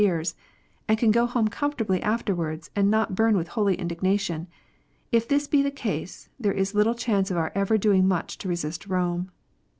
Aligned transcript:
ears, 0.03 0.33
and 0.87 0.97
can 0.97 1.11
go 1.11 1.27
home 1.27 1.47
comfortably 1.47 2.01
afterwards, 2.01 2.71
and 2.75 2.89
not 2.89 3.13
burn 3.13 3.37
with 3.37 3.49
holy 3.49 3.75
indignation, 3.75 4.47
if 5.11 5.27
this 5.27 5.45
be 5.45 5.61
the 5.61 5.69
case, 5.69 6.27
there 6.39 6.53
is 6.53 6.73
little 6.73 6.95
chance 6.95 7.29
of 7.29 7.37
our 7.37 7.51
ever 7.53 7.77
doing 7.77 8.07
much 8.07 8.39
to 8.39 8.47
resist 8.49 8.87
Rome. 8.87 9.29